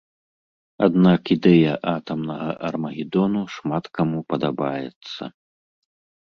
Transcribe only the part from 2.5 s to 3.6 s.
армагедону